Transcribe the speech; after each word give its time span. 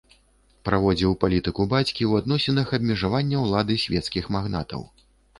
Праводзіў 0.67 1.11
палітыку 1.23 1.65
бацькі 1.73 1.91
ў 2.07 2.11
адносінах 2.23 2.71
абмежавання 2.77 3.43
ўлады 3.43 3.75
свецкіх 3.83 4.31
магнатаў. 4.37 4.81